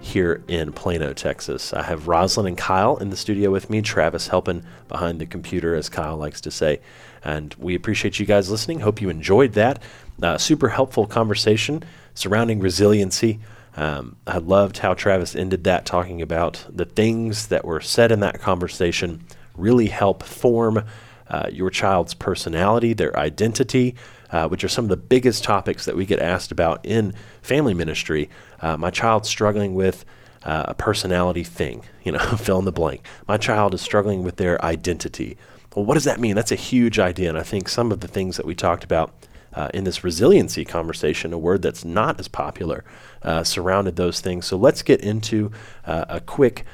[0.00, 1.72] here in Plano, Texas.
[1.72, 5.74] I have Roslyn and Kyle in the studio with me, Travis helping behind the computer,
[5.74, 6.80] as Kyle likes to say.
[7.24, 8.78] And we appreciate you guys listening.
[8.78, 9.82] Hope you enjoyed that.
[10.22, 11.82] Uh, super helpful conversation
[12.14, 13.40] surrounding resiliency.
[13.76, 18.20] Um, I loved how Travis ended that talking about the things that were said in
[18.20, 19.24] that conversation
[19.58, 20.84] really help form
[21.30, 23.94] uh, your child's personality, their identity,
[24.30, 27.74] uh, which are some of the biggest topics that we get asked about in family
[27.74, 28.30] ministry.
[28.60, 30.04] Uh, my child's struggling with
[30.44, 33.04] uh, a personality thing, you know, fill in the blank.
[33.26, 35.36] My child is struggling with their identity.
[35.74, 36.34] Well, what does that mean?
[36.34, 37.28] That's a huge idea.
[37.28, 39.12] And I think some of the things that we talked about
[39.52, 42.84] uh, in this resiliency conversation, a word that's not as popular,
[43.22, 44.46] uh, surrounded those things.
[44.46, 45.50] So let's get into
[45.84, 46.64] a quick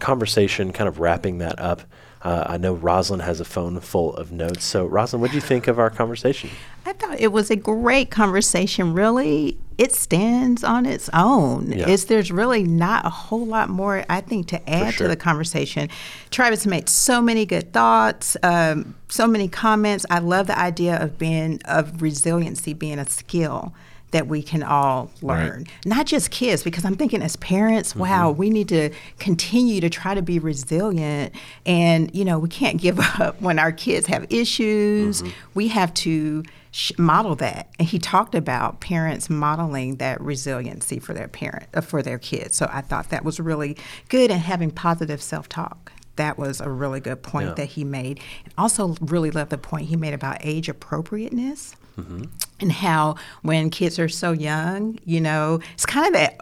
[0.00, 1.82] conversation, kind of wrapping that up.
[2.24, 4.64] Uh, I know Roslyn has a phone full of notes.
[4.64, 6.48] So, Roslyn, what do you think of our conversation?
[6.86, 8.94] I thought it was a great conversation.
[8.94, 11.72] Really, it stands on its own.
[11.72, 11.90] Yeah.
[11.90, 15.04] It's, there's really not a whole lot more, I think, to add sure.
[15.04, 15.90] to the conversation.
[16.30, 20.06] Travis made so many good thoughts, um, so many comments.
[20.08, 23.74] I love the idea of being of resiliency being a skill
[24.14, 25.66] that we can all learn.
[25.84, 30.14] Not just kids, because I'm thinking as parents, wow, we need to continue to try
[30.14, 31.34] to be resilient.
[31.66, 35.24] And, you know, we can't give up when our kids have issues.
[35.54, 37.70] We have to sh- model that.
[37.80, 42.54] And he talked about parents modeling that resiliency for their parent, uh, for their kids.
[42.56, 43.76] So I thought that was really
[44.10, 45.90] good and having positive self talk.
[46.14, 47.54] That was a really good point Yeah.
[47.54, 48.20] that he made.
[48.44, 52.24] And also, really love the point he made about age appropriateness Mm-hmm.
[52.60, 56.38] and how when kids are so young, you know, it's kind of that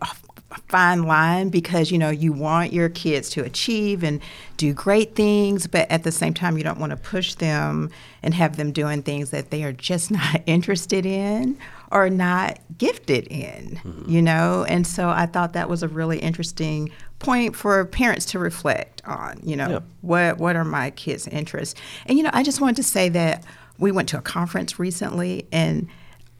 [0.68, 4.20] fine line because you know you want your kids to achieve and
[4.56, 7.90] do great things but at the same time you don't want to push them
[8.22, 11.56] and have them doing things that they are just not interested in
[11.90, 14.10] or not gifted in mm-hmm.
[14.10, 14.64] you know?
[14.68, 19.40] And so i thought that was a really interesting point for parents to reflect on
[19.42, 19.80] you know Yeah.
[20.02, 21.80] what what are my kids interests?
[22.06, 23.44] And you know i just wanted to say that
[23.82, 25.88] we went to a conference recently and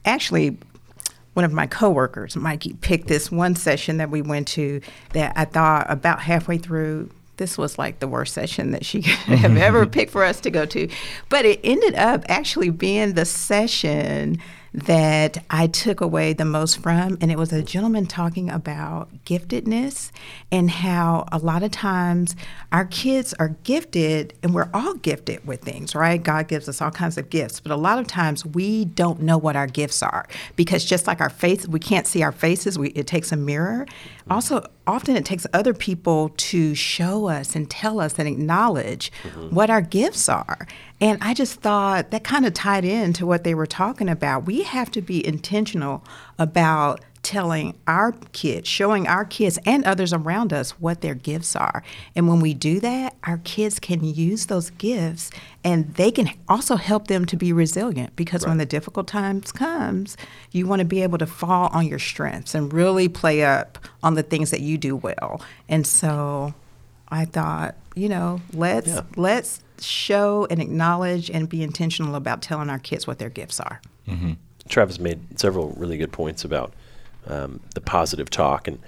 [0.04, 0.56] actually
[1.34, 4.80] one of my coworkers, Mikey, picked this one session that we went to
[5.12, 9.14] that I thought about halfway through this was like the worst session that she could
[9.38, 10.88] have ever picked for us to go to.
[11.28, 14.38] But it ended up actually being the session
[14.74, 17.18] that I took away the most from.
[17.20, 20.10] And it was a gentleman talking about giftedness
[20.50, 22.34] and how a lot of times
[22.70, 26.22] our kids are gifted and we're all gifted with things, right?
[26.22, 27.60] God gives us all kinds of gifts.
[27.60, 31.20] But a lot of times we don't know what our gifts are because just like
[31.20, 33.86] our face, we can't see our faces, we, it takes a mirror.
[34.30, 39.54] Also, often it takes other people to show us and tell us and acknowledge mm-hmm.
[39.54, 40.66] what our gifts are.
[41.02, 44.46] And I just thought that kind of tied into what they were talking about.
[44.46, 46.04] We have to be intentional
[46.38, 51.82] about telling our kids, showing our kids and others around us what their gifts are.
[52.14, 55.32] And when we do that, our kids can use those gifts
[55.64, 58.50] and they can also help them to be resilient because right.
[58.50, 60.16] when the difficult times comes,
[60.52, 64.14] you want to be able to fall on your strengths and really play up on
[64.14, 65.42] the things that you do well.
[65.68, 66.54] And so
[67.12, 69.02] I thought, you know, let's yeah.
[69.16, 73.80] let's show and acknowledge and be intentional about telling our kids what their gifts are.
[74.08, 74.32] Mm-hmm.
[74.68, 76.72] Travis made several really good points about
[77.26, 78.78] um, the positive talk and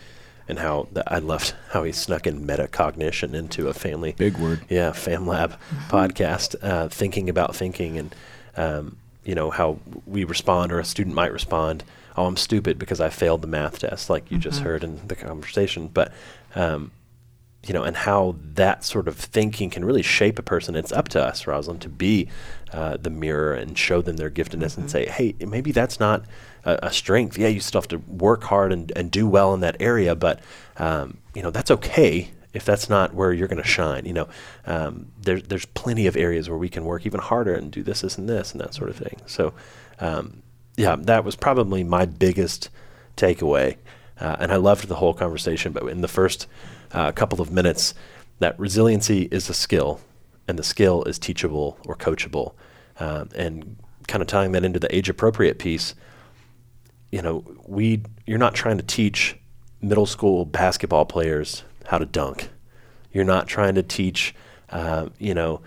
[0.49, 4.63] and how the, I loved how he snuck in metacognition into a family big word
[4.69, 5.97] yeah fam lab mm-hmm.
[5.97, 8.15] podcast uh, thinking about thinking and
[8.57, 11.85] um, you know how we respond or a student might respond
[12.17, 14.43] oh I'm stupid because I failed the math test like you mm-hmm.
[14.43, 16.13] just heard in the conversation but
[16.55, 16.91] um,
[17.67, 20.77] you know, and how that sort of thinking can really shape a person.
[20.77, 22.29] It's up to us, Rosalind, to be
[22.73, 24.83] uh, the mirror and show them their giftedness mm-hmm.
[24.83, 26.25] and say, hey, maybe that's not
[26.65, 27.39] a, a, strength.
[27.39, 30.41] Yeah, you still have to work hard and, and do well in that area, but,
[30.77, 34.05] um, you know, that's okay if that's not where you're going to shine.
[34.05, 34.29] You know,
[34.67, 38.03] um, there, there's plenty of areas where we can work even harder and do this,
[38.03, 39.21] this, and this, and that sort of thing.
[39.27, 39.55] So,
[40.01, 40.43] um,
[40.77, 42.69] yeah, that was probably my biggest
[43.17, 43.77] takeaway.
[44.21, 46.47] Uh, and I loved the whole conversation, but in the first
[46.95, 47.95] uh, couple of minutes
[48.39, 50.01] that resiliency is a skill,
[50.49, 52.55] and the skill is teachable or coachable.
[52.99, 53.77] Um, and
[54.07, 55.95] kind of tying that into the age appropriate piece,
[57.11, 59.37] you know, we you're not trying to teach
[59.81, 62.49] middle school basketball players how to dunk.
[63.13, 64.35] You're not trying to teach,
[64.71, 65.61] uh, you know,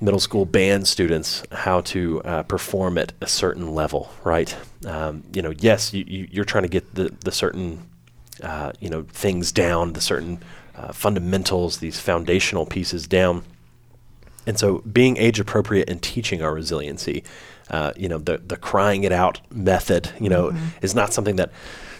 [0.00, 4.54] middle school band students how to uh, perform at a certain level, right?
[4.86, 7.88] Um, you know, yes, you, you, are trying to get the, the certain
[8.42, 10.42] uh, you know things down, the certain
[10.76, 13.44] uh, fundamentals, these foundational pieces down.
[14.46, 17.24] And so, being age appropriate and teaching our resiliency,
[17.70, 20.66] uh, you know, the the crying it out method, you know, mm-hmm.
[20.80, 21.50] is not something that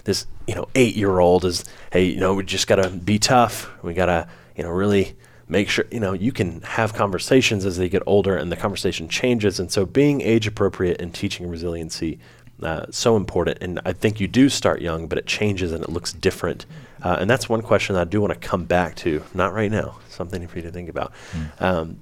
[0.04, 1.64] this you know eight year old is.
[1.92, 3.70] Hey, you know, we just gotta be tough.
[3.82, 5.16] We gotta you know really
[5.48, 9.08] make sure you know you can have conversations as they get older and the conversation
[9.08, 12.18] changes and so being age appropriate and teaching resiliency
[12.62, 13.58] uh, so important.
[13.60, 16.66] And I think you do start young, but it changes and it looks different.
[17.02, 19.22] Uh, and that's one question that I do want to come back to.
[19.34, 19.98] Not right now.
[20.08, 21.12] Something for you to think about.
[21.32, 21.62] Mm.
[21.62, 21.98] Um,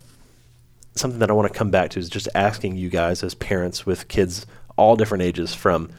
[0.95, 3.85] something that I want to come back to is just asking you guys as parents
[3.85, 5.91] with kids all different ages, from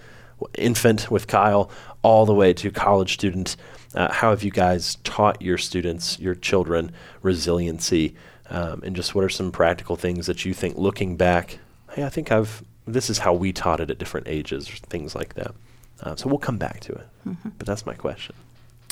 [0.57, 1.69] infant with Kyle
[2.03, 3.55] all the way to college student.
[3.95, 6.91] Uh, how have you guys taught your students, your children,
[7.21, 8.15] resiliency?
[8.49, 11.59] Um, and just what are some practical things that you think looking back,
[11.91, 15.35] hey, I think I've this is how we taught it at different ages, things like
[15.35, 15.53] that.
[16.01, 17.07] Uh, so we'll come back to it.
[17.27, 17.49] Mm-hmm.
[17.57, 18.35] But that's my question.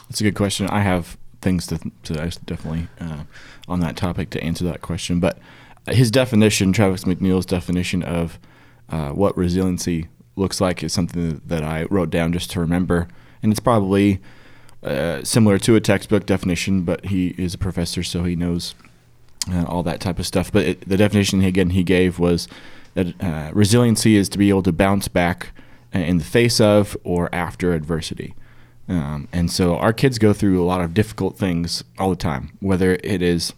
[0.09, 0.67] That's a good question.
[0.67, 2.13] I have things to, to
[2.45, 3.23] definitely uh,
[3.67, 5.19] on that topic to answer that question.
[5.19, 5.37] But
[5.87, 8.39] his definition, Travis McNeal's definition of
[8.89, 13.07] uh, what resiliency looks like, is something that I wrote down just to remember.
[13.41, 14.19] And it's probably
[14.83, 18.75] uh, similar to a textbook definition, but he is a professor, so he knows
[19.51, 20.51] uh, all that type of stuff.
[20.51, 22.47] But it, the definition, again, he gave was
[22.95, 25.51] that uh, resiliency is to be able to bounce back
[25.93, 28.33] uh, in the face of or after adversity.
[28.87, 32.57] Um, and so our kids go through a lot of difficult things all the time,
[32.59, 33.53] whether it is,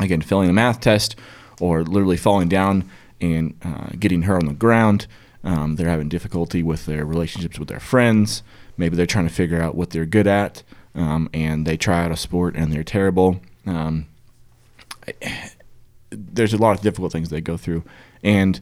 [0.00, 1.16] again, failing a math test
[1.60, 2.88] or literally falling down
[3.20, 5.06] and uh, getting hurt on the ground.
[5.44, 8.42] Um, they're having difficulty with their relationships with their friends.
[8.76, 10.62] Maybe they're trying to figure out what they're good at
[10.94, 13.40] um, and they try out a sport and they're terrible.
[13.66, 14.06] Um,
[16.10, 17.82] there's a lot of difficult things they go through.
[18.22, 18.60] And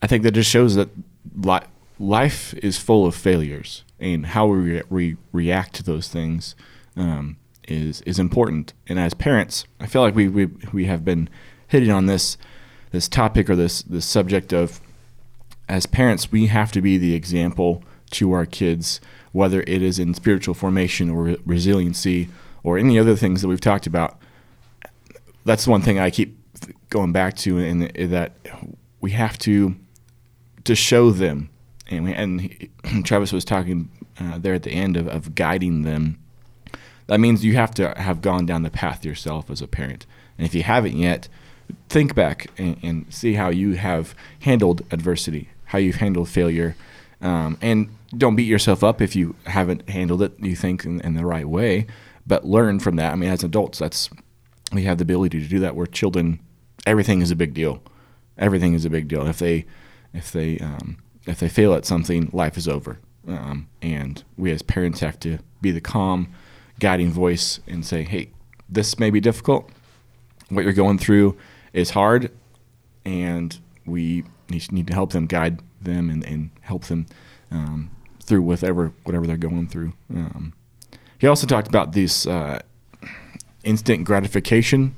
[0.00, 0.88] I think that just shows that
[1.36, 1.60] li-
[1.98, 6.54] life is full of failures, and how we, re- react to those things
[6.96, 7.36] um,
[7.68, 8.72] is is important.
[8.88, 11.28] And as parents, I feel like we we, we have been
[11.68, 12.36] hitting on this
[12.90, 14.80] this topic or this this subject of
[15.68, 19.00] as parents, we have to be the example to our kids,
[19.32, 22.28] whether it is in spiritual formation or re- resiliency
[22.62, 24.18] or any other things that we've talked about.
[25.44, 26.38] That's one thing I keep
[26.90, 28.32] going back to, in that
[29.02, 29.76] we have to
[30.64, 31.50] to show them,
[31.90, 32.70] and, we, and he,
[33.04, 36.22] Travis was talking uh, there at the end of, of guiding them
[37.06, 40.06] that means you have to have gone down the path yourself as a parent.
[40.38, 41.28] And if you haven't yet,
[41.88, 46.76] think back and, and see how you have handled adversity, how you've handled failure,
[47.20, 50.32] um, and don't beat yourself up if you haven't handled it.
[50.38, 51.86] You think in, in the right way,
[52.26, 53.12] but learn from that.
[53.12, 54.10] I mean, as adults, that's
[54.72, 55.76] we have the ability to do that.
[55.76, 56.40] Where children,
[56.86, 57.82] everything is a big deal.
[58.38, 59.26] Everything is a big deal.
[59.26, 59.66] If they,
[60.12, 62.98] if they, um, if they fail at something, life is over.
[63.26, 66.32] Um, and we as parents have to be the calm,
[66.80, 68.30] guiding voice and say, "Hey,
[68.68, 69.70] this may be difficult.
[70.48, 71.36] What you're going through
[71.72, 72.30] is hard,
[73.04, 77.06] and we need to help them, guide them, and, and help them
[77.50, 77.90] um,
[78.22, 80.52] through whatever whatever they're going through." Um,
[81.18, 82.60] he also talked about this uh,
[83.62, 84.96] instant gratification.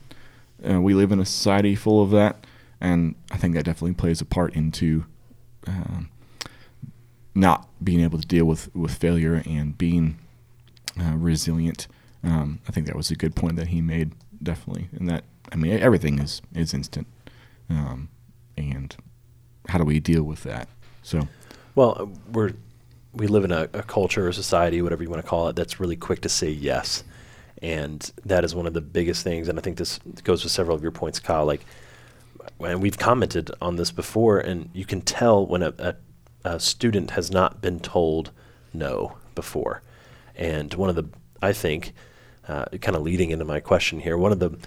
[0.66, 2.46] Uh, we live in a society full of that,
[2.80, 5.04] and I think that definitely plays a part into
[5.66, 6.08] um,
[7.34, 10.18] not being able to deal with, with failure and being
[11.00, 11.86] uh, resilient.
[12.22, 14.12] Um, I think that was a good point that he made,
[14.42, 14.88] definitely.
[14.92, 17.06] And that, I mean, everything is, is instant.
[17.68, 18.08] Um,
[18.56, 18.94] and
[19.68, 20.68] how do we deal with that?
[21.02, 21.28] So,
[21.74, 22.52] well, we're,
[23.12, 25.80] we live in a, a culture or society, whatever you want to call it, that's
[25.80, 27.04] really quick to say yes.
[27.62, 29.48] And that is one of the biggest things.
[29.48, 31.46] And I think this goes with several of your points, Kyle.
[31.46, 31.64] Like,
[32.60, 35.94] and we've commented on this before, and you can tell when a, a,
[36.44, 38.30] a student has not been told
[38.72, 39.82] no before.
[40.36, 41.06] And one of the,
[41.40, 41.92] I think,
[42.48, 44.58] uh, kind of leading into my question here, one of the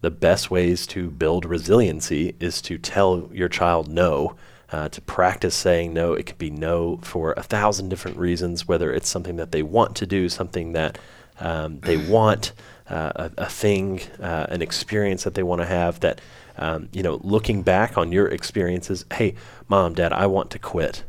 [0.00, 4.36] the best ways to build resiliency is to tell your child no,
[4.70, 6.12] uh, to practice saying no.
[6.12, 9.96] It could be no for a thousand different reasons, whether it's something that they want
[9.96, 10.98] to do, something that
[11.40, 12.52] um, they want,
[12.88, 16.00] uh, a, a, thing, uh, an experience that they want to have.
[16.00, 16.20] That
[16.58, 19.34] um, you know, looking back on your experiences, hey,
[19.68, 21.04] mom, dad, I want to quit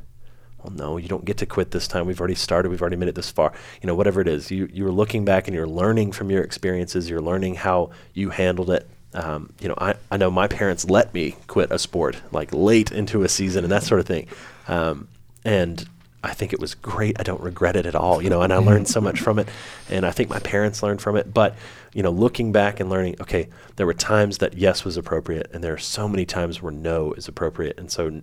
[0.64, 2.06] well, no, you don't get to quit this time.
[2.06, 2.70] We've already started.
[2.70, 3.54] We've already made it this far.
[3.82, 7.10] You know, whatever it is, you you're looking back and you're learning from your experiences.
[7.10, 8.89] You're learning how you handled it.
[9.14, 12.91] Um, you know, I, I know my parents let me quit a sport like late
[12.91, 14.28] into a season and that sort of thing.
[14.68, 15.08] Um,
[15.45, 15.88] and
[16.24, 17.20] I think it was great.
[17.20, 19.48] I don't regret it at all, you know, and I learned so much from it.
[19.90, 21.34] And I think my parents learned from it.
[21.34, 21.56] But,
[21.94, 23.48] you know, looking back and learning, okay,
[23.78, 27.14] there were times that yes was appropriate, and there are so many times where no
[27.14, 27.80] is appropriate.
[27.80, 28.22] And so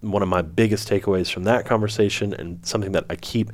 [0.00, 3.50] one of my biggest takeaways from that conversation and something that I keep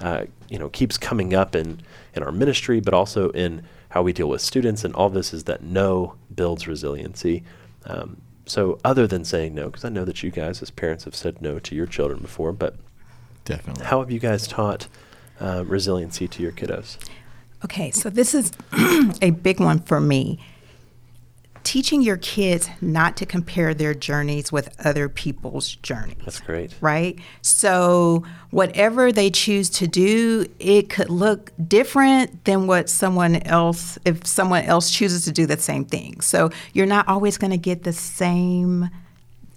[0.00, 1.80] uh, you know keeps coming up in
[2.14, 5.44] in our ministry but also in how we deal with students and all this is
[5.44, 7.42] that no builds resiliency
[7.84, 11.14] um, so other than saying no because I know that you guys as parents have
[11.14, 12.76] said no to your children before but
[13.50, 14.86] definitely how have you guys taught
[15.40, 16.96] uh, resiliency to your kiddos
[17.64, 18.52] okay so this is
[19.22, 20.38] a big one for me
[21.62, 26.16] teaching your kids not to compare their journeys with other people's journeys.
[26.24, 26.74] That's great.
[26.80, 27.18] Right?
[27.42, 34.26] So, whatever they choose to do, it could look different than what someone else, if
[34.26, 36.20] someone else chooses to do the same thing.
[36.20, 38.90] So, you're not always going to get the same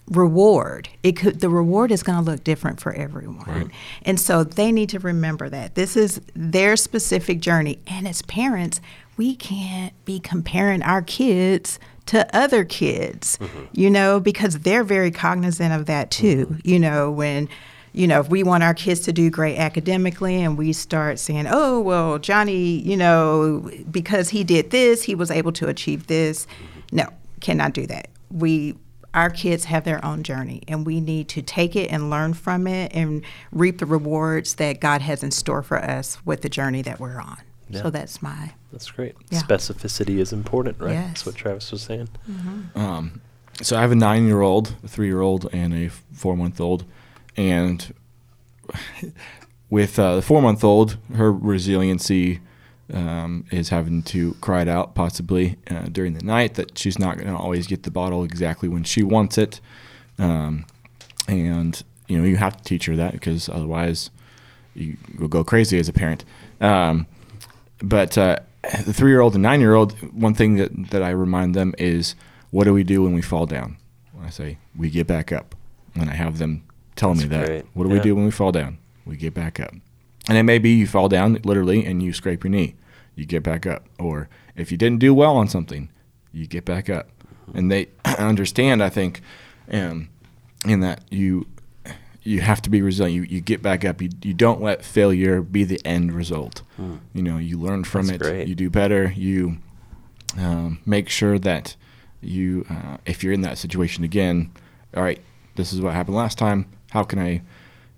[0.10, 3.68] reward it could the reward is going to look different for everyone right.
[4.02, 8.82] and so they need to remember that this is their specific journey and as parents
[9.16, 13.66] we can't be comparing our kids to other kids, mm-hmm.
[13.74, 16.48] you know, because they're very cognizant of that too.
[16.48, 16.70] Mm-hmm.
[16.70, 17.50] You know, when
[17.96, 21.46] you know, if we want our kids to do great academically and we start saying,
[21.48, 26.48] oh, well, Johnny, you know, because he did this, he was able to achieve this.
[26.48, 26.96] Mm-hmm.
[26.96, 28.08] No, cannot do that.
[28.32, 28.76] We,
[29.14, 32.68] our kids have their own journey and we need to take it and learn from
[32.68, 36.82] it and reap the rewards that God has in store for us with the journey
[36.82, 37.38] that we're on.
[37.70, 37.84] Yeah.
[37.84, 38.54] So that's my.
[38.72, 39.16] That's great.
[39.30, 39.42] Yeah.
[39.42, 40.94] Specificity is important, right?
[40.94, 41.08] Yes.
[41.08, 42.10] That's what Travis was saying.
[42.30, 42.80] Mm-hmm.
[42.80, 43.22] Um,
[43.62, 46.86] so I have a nine-year-old, a three-year-old, and a four-month-old,
[47.38, 47.94] and
[49.70, 52.42] with uh, the four-month-old, her resiliency
[52.92, 57.18] um, is having to cry it out possibly uh, during the night that she's not
[57.18, 59.60] going to always get the bottle exactly when she wants it,
[60.20, 60.66] um,
[61.28, 64.10] and you know you have to teach her that because otherwise
[64.76, 66.26] you will go crazy as a parent.
[66.60, 67.08] Um,
[67.82, 68.38] but uh,
[68.86, 71.76] the three year old and nine year old, one thing that, that I remind them
[71.78, 72.16] is
[72.52, 73.78] what do we do when we fall down?
[74.24, 75.56] I say, we get back up.
[75.96, 76.64] And I have them
[76.96, 77.46] tell That's me that.
[77.46, 77.66] Great.
[77.74, 77.96] What do yeah.
[77.96, 78.78] we do when we fall down?
[79.06, 79.74] We get back up.
[80.28, 82.76] And it may be you fall down literally and you scrape your knee.
[83.16, 83.86] You get back up.
[84.00, 85.90] Or if you didn't do well on something,
[86.32, 87.10] you get back up.
[87.54, 89.22] And they understand, I think,
[89.72, 90.10] um,
[90.66, 91.48] in that you
[92.24, 93.16] you have to be resilient.
[93.16, 94.02] You, you get back up.
[94.02, 96.62] You, you don't let failure be the end result.
[96.78, 96.96] Hmm.
[97.14, 98.22] You know, you learn from That's it.
[98.22, 98.48] Great.
[98.48, 99.12] You do better.
[99.12, 99.58] You
[100.38, 101.76] um, make sure that
[102.22, 104.52] you, uh, if you're in that situation again,
[104.96, 105.20] all right,
[105.56, 106.66] this is what happened last time.
[106.92, 107.42] How can I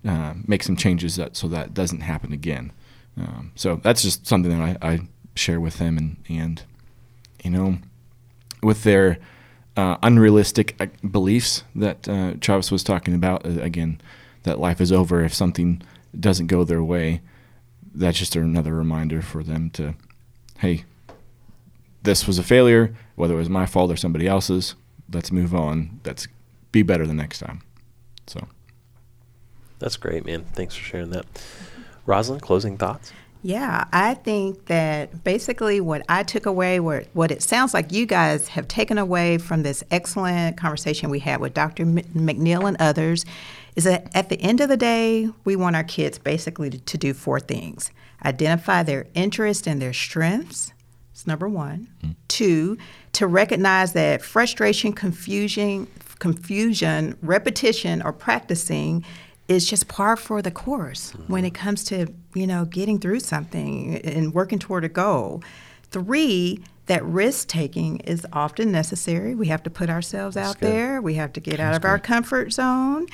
[0.06, 2.72] uh, make some changes that so that doesn't happen again?
[3.18, 5.00] Um, so that's just something that I, I
[5.34, 6.62] share with them, and and
[7.42, 7.78] you know,
[8.62, 9.18] with their
[9.76, 13.44] uh, unrealistic uh, beliefs that uh, Travis was talking about.
[13.44, 14.00] Uh, again,
[14.44, 15.82] that life is over if something
[16.18, 17.20] doesn't go their way.
[17.94, 19.94] That's just another reminder for them to,
[20.58, 20.84] hey,
[22.02, 24.74] this was a failure, whether it was my fault or somebody else's.
[25.12, 26.00] Let's move on.
[26.04, 26.28] Let's
[26.72, 27.62] be better the next time.
[28.26, 28.48] So.
[29.78, 30.44] That's great, man.
[30.44, 31.26] Thanks for sharing that.
[32.06, 33.12] Rosalind, closing thoughts?
[33.42, 38.06] Yeah, I think that basically what I took away, what, what it sounds like you
[38.06, 41.84] guys have taken away from this excellent conversation we had with Dr.
[41.84, 43.24] McNeal and others,
[43.76, 46.98] is that at the end of the day, we want our kids basically to, to
[46.98, 47.90] do four things
[48.24, 50.72] identify their interests and their strengths.
[51.12, 51.88] It's number one.
[51.98, 52.12] Mm-hmm.
[52.28, 52.78] Two,
[53.12, 55.86] to recognize that frustration, confusion,
[56.18, 59.04] confusion, repetition, or practicing
[59.48, 61.32] is just par for the course mm-hmm.
[61.32, 65.42] when it comes to you know getting through something and working toward a goal.
[65.90, 69.34] Three, that risk taking is often necessary.
[69.34, 70.72] We have to put ourselves That's out good.
[70.72, 71.02] there.
[71.02, 71.90] We have to get That's out of great.
[71.90, 73.06] our comfort zone.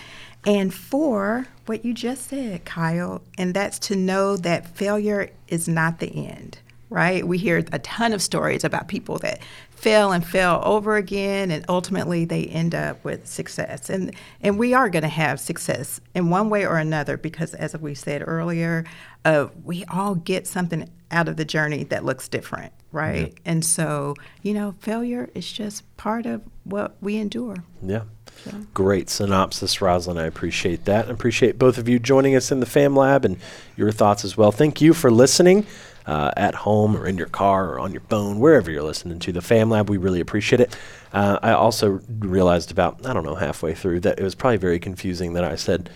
[0.44, 6.00] And four, what you just said, Kyle, and that's to know that failure is not
[6.00, 6.58] the end
[6.92, 7.26] right?
[7.26, 9.40] We hear a ton of stories about people that
[9.82, 14.72] fail and fail over again and ultimately they end up with success and and we
[14.72, 18.84] are going to have success in one way or another because as we said earlier
[19.24, 24.14] uh, we all get something out of the journey that looks different right and so
[24.42, 28.02] you know failure is just part of what we endure yeah
[28.44, 28.50] so.
[28.72, 30.18] Great synopsis, Rosalind.
[30.18, 31.08] I appreciate that.
[31.08, 33.36] I appreciate both of you joining us in the Fam Lab and
[33.76, 34.50] your thoughts as well.
[34.50, 35.66] Thank you for listening
[36.06, 39.32] uh, at home or in your car or on your phone, wherever you're listening to
[39.32, 39.88] the Fam Lab.
[39.88, 40.76] We really appreciate it.
[41.12, 44.78] Uh, I also realized about, I don't know, halfway through that it was probably very
[44.78, 45.90] confusing that I said,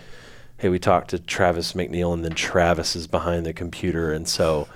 [0.58, 4.12] hey, we talked to Travis McNeal and then Travis is behind the computer.
[4.12, 4.68] And so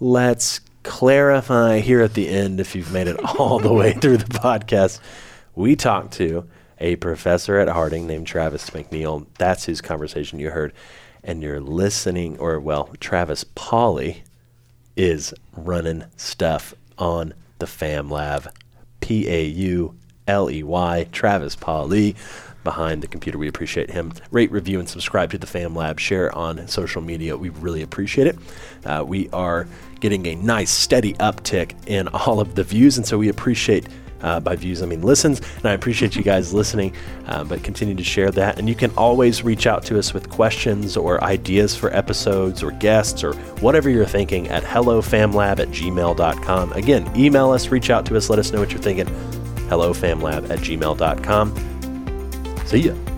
[0.00, 4.24] let's clarify here at the end if you've made it all the way through the
[4.24, 5.00] podcast.
[5.54, 6.46] We talked to
[6.78, 9.26] a professor at Harding named Travis McNeal.
[9.38, 10.72] That's whose conversation you heard.
[11.24, 14.18] And you're listening, or well, Travis Pauley
[14.96, 18.52] is running stuff on the Fam Lab.
[19.00, 19.94] P A U
[20.26, 22.16] L E Y, Travis Pauley
[22.64, 23.38] behind the computer.
[23.38, 24.12] We appreciate him.
[24.32, 26.00] Rate, review, and subscribe to the Fam Lab.
[26.00, 27.36] Share on social media.
[27.36, 28.36] We really appreciate it.
[28.84, 29.68] Uh, we are
[30.00, 33.86] getting a nice, steady uptick in all of the views, and so we appreciate
[34.22, 35.40] uh, by views, I mean listens.
[35.56, 36.94] And I appreciate you guys listening,
[37.26, 38.58] uh, but continue to share that.
[38.58, 42.70] And you can always reach out to us with questions or ideas for episodes or
[42.72, 46.72] guests or whatever you're thinking at hellofamlab at gmail.com.
[46.72, 49.06] Again, email us, reach out to us, let us know what you're thinking.
[49.68, 51.54] Hellofamlab at gmail.com.
[52.66, 53.15] See ya.